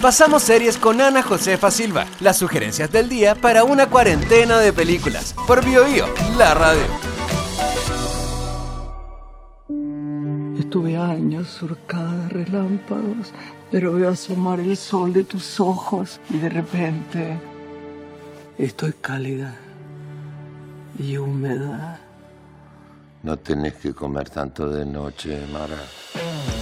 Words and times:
Pasamos 0.00 0.42
series 0.42 0.78
con 0.78 1.00
Ana 1.00 1.22
Josefa 1.22 1.70
Silva, 1.70 2.06
las 2.20 2.36
sugerencias 2.36 2.90
del 2.90 3.08
día 3.08 3.34
para 3.34 3.64
una 3.64 3.88
cuarentena 3.88 4.58
de 4.58 4.72
películas, 4.72 5.34
por 5.46 5.64
BioBio, 5.64 6.06
la 6.36 6.54
radio. 6.54 6.82
Estuve 10.58 10.96
años 10.96 11.48
surcada 11.48 12.14
de 12.24 12.28
relámpagos, 12.44 13.32
pero 13.70 13.92
veo 13.92 14.10
asomar 14.10 14.58
el 14.58 14.76
sol 14.76 15.12
de 15.12 15.24
tus 15.24 15.60
ojos 15.60 16.20
y 16.30 16.38
de 16.38 16.48
repente 16.48 17.38
estoy 18.58 18.92
cálida 19.00 19.54
y 20.98 21.16
húmeda. 21.16 22.00
No 23.22 23.38
tenés 23.38 23.74
que 23.74 23.94
comer 23.94 24.30
tanto 24.30 24.68
de 24.68 24.84
noche, 24.84 25.46
Mara. 25.52 25.78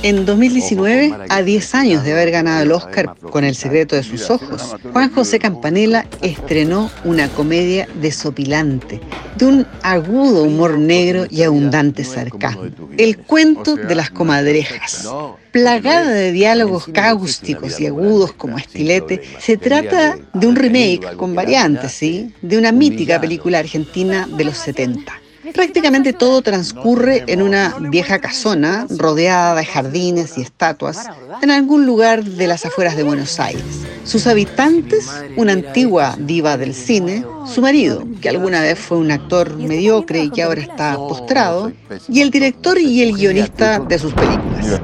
En 0.02 0.24
2019, 0.24 1.14
a 1.28 1.42
10 1.42 1.74
años 1.74 2.04
de 2.04 2.12
haber 2.12 2.30
ganado 2.30 2.62
el 2.62 2.72
Oscar 2.72 3.14
con 3.18 3.44
El 3.44 3.54
secreto 3.54 3.96
de 3.96 4.02
sus 4.02 4.30
ojos, 4.30 4.74
Juan 4.92 5.12
José 5.12 5.38
Campanella 5.38 6.06
estrenó 6.22 6.90
una 7.04 7.28
comedia 7.28 7.86
desopilante, 8.00 9.00
de 9.36 9.44
un 9.44 9.66
agudo 9.82 10.44
humor 10.44 10.78
negro 10.78 11.26
y 11.28 11.42
abundante 11.42 12.04
sarcasmo. 12.04 12.68
El 12.96 13.18
cuento 13.18 13.76
de 13.76 13.94
las 13.94 14.10
comadrejas. 14.10 15.06
Plagada 15.52 16.10
de 16.10 16.32
diálogos 16.32 16.86
cáusticos 16.92 17.78
y 17.80 17.86
agudos 17.86 18.32
como 18.32 18.56
estilete, 18.56 19.20
se 19.38 19.56
trata 19.56 20.16
de 20.32 20.46
un 20.46 20.56
remake 20.56 21.16
con 21.16 21.34
variantes, 21.34 21.92
¿sí? 21.92 22.34
De 22.40 22.56
una 22.56 22.72
mítica 22.72 23.20
película 23.20 23.58
argentina 23.58 24.26
de 24.36 24.44
los 24.44 24.56
70. 24.56 25.12
Prácticamente 25.54 26.12
todo 26.12 26.42
transcurre 26.42 27.24
en 27.26 27.40
una 27.40 27.74
vieja 27.80 28.18
casona 28.18 28.86
rodeada 28.90 29.54
de 29.54 29.64
jardines 29.64 30.36
y 30.36 30.42
estatuas 30.42 31.06
en 31.40 31.50
algún 31.50 31.86
lugar 31.86 32.22
de 32.22 32.46
las 32.46 32.66
afueras 32.66 32.96
de 32.96 33.04
Buenos 33.04 33.40
Aires. 33.40 33.64
Sus 34.04 34.26
habitantes, 34.26 35.08
una 35.36 35.52
antigua 35.52 36.16
diva 36.18 36.56
del 36.56 36.74
cine, 36.74 37.24
su 37.46 37.62
marido, 37.62 38.04
que 38.20 38.28
alguna 38.28 38.60
vez 38.60 38.78
fue 38.78 38.98
un 38.98 39.10
actor 39.10 39.56
mediocre 39.56 40.24
y 40.24 40.30
que 40.30 40.42
ahora 40.42 40.60
está 40.60 40.96
postrado, 40.96 41.72
y 42.08 42.20
el 42.20 42.30
director 42.30 42.78
y 42.78 43.02
el 43.02 43.16
guionista 43.16 43.78
de 43.78 43.98
sus 43.98 44.12
películas. 44.12 44.80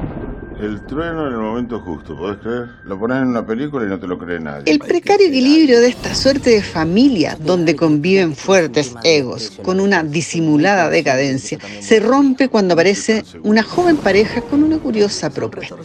El 0.59 0.81
trueno 0.87 1.27
en 1.27 1.33
el 1.33 1.39
momento 1.39 1.79
justo, 1.79 2.17
¿podés 2.17 2.39
creer? 2.39 2.67
Lo 2.85 2.99
pones 2.99 3.17
en 3.17 3.27
una 3.27 3.45
película 3.45 3.85
y 3.85 3.89
no 3.89 3.99
te 3.99 4.07
lo 4.07 4.17
cree 4.17 4.39
nadie. 4.39 4.63
El 4.65 4.79
precario 4.79 5.27
equilibrio 5.27 5.79
de 5.79 5.89
esta 5.89 6.15
suerte 6.15 6.49
de 6.49 6.63
familia, 6.63 7.37
donde 7.39 7.75
conviven 7.75 8.35
fuertes 8.35 8.95
egos 9.03 9.51
con 9.61 9.79
una 9.79 10.03
disimulada 10.03 10.89
decadencia, 10.89 11.59
se 11.79 11.99
rompe 11.99 12.49
cuando 12.49 12.73
aparece 12.73 13.23
una 13.43 13.61
joven 13.61 13.97
pareja 13.97 14.41
con 14.41 14.63
una 14.63 14.79
curiosa 14.79 15.29
propuesta. 15.29 15.75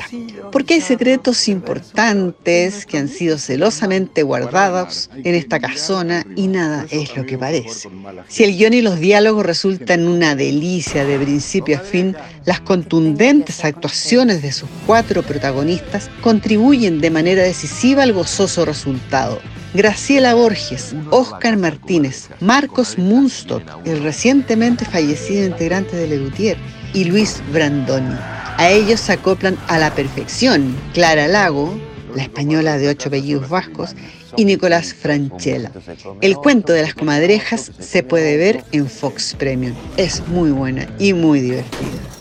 Porque 0.51 0.75
hay 0.75 0.81
secretos 0.81 1.49
importantes 1.49 2.87
que 2.87 2.97
han 2.97 3.09
sido 3.09 3.37
celosamente 3.37 4.23
guardados 4.23 5.11
en 5.13 5.35
esta 5.35 5.61
casona 5.61 6.25
y 6.35 6.49
nada 6.49 6.87
es 6.91 7.15
lo 7.15 7.27
que 7.27 7.37
parece. 7.37 7.91
Si 8.29 8.45
el 8.45 8.57
guion 8.57 8.73
y 8.73 8.81
los 8.81 8.99
diálogos 8.99 9.45
resultan 9.45 10.09
una 10.09 10.35
delicia 10.35 11.05
de 11.05 11.19
principio 11.19 11.77
a 11.77 11.81
fin, 11.81 12.17
las 12.47 12.61
contundentes 12.61 13.65
actuaciones 13.67 14.41
de 14.41 14.53
sus 14.63 14.71
cuatro 14.87 15.25
protagonistas 15.25 16.09
contribuyen 16.21 17.01
de 17.01 17.11
manera 17.11 17.43
decisiva 17.43 18.05
al 18.05 18.13
gozoso 18.13 18.65
resultado. 18.65 19.41
Graciela 19.75 20.35
Borges, 20.35 20.95
Oscar 21.11 21.57
Martínez, 21.57 22.29
Marcos 22.39 22.97
Munstock, 22.97 23.63
el 23.85 24.05
recientemente 24.05 24.85
fallecido 24.85 25.47
integrante 25.47 25.97
de 25.97 26.07
Legutier, 26.07 26.57
y 26.95 27.05
Luis 27.05 27.43
Brandoni. 27.53 28.15
A 28.59 28.71
ellos 28.71 29.01
se 29.01 29.15
acoplan 29.15 29.59
a 29.67 29.79
la 29.79 29.93
perfección 29.93 30.77
Clara 30.95 31.27
Lago, 31.27 31.77
la 32.15 32.23
española 32.23 32.79
de 32.79 32.89
ocho 32.89 33.09
apellidos 33.09 33.49
vascos, 33.49 33.97
y 34.37 34.45
Nicolás 34.45 34.95
Franchella. 34.95 35.73
El 36.21 36.37
cuento 36.37 36.73
de 36.73 36.83
las 36.83 36.95
comadrejas 36.95 37.73
se 37.81 38.05
puede 38.05 38.37
ver 38.37 38.63
en 38.71 38.89
Fox 38.89 39.35
Premium. 39.37 39.75
Es 39.97 40.23
muy 40.29 40.51
buena 40.51 40.87
y 41.01 41.15
muy 41.15 41.41
divertida 41.41 42.12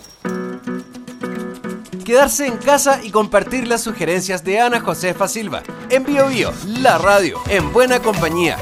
quedarse 2.12 2.46
en 2.46 2.58
casa 2.58 3.00
y 3.02 3.10
compartir 3.10 3.70
las 3.70 3.84
sugerencias 3.84 4.44
de 4.44 4.60
Ana 4.60 4.82
Josefa 4.82 5.30
Silva. 5.30 5.64
En 5.90 6.04
Bio, 6.04 6.28
Bio 6.28 6.52
la 6.66 6.98
radio, 6.98 7.40
en 7.48 7.72
buena 7.72 8.02
compañía. 8.02 8.58